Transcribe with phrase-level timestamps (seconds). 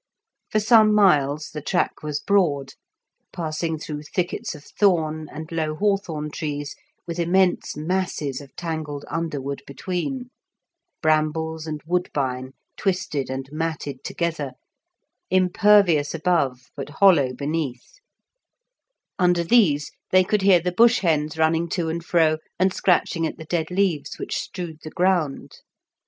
[0.49, 2.71] For some miles the track was broad,
[3.31, 9.61] passing through thickets of thorn and low hawthorn trees with immense masses of tangled underwood
[9.67, 10.31] between,
[11.03, 14.53] brambles and woodbine twisted and matted together,
[15.29, 17.99] impervious above but hollow beneath;
[19.19, 23.37] under these they could hear the bush hens running to and fro and scratching at
[23.37, 25.59] the dead leaves which strewed the ground.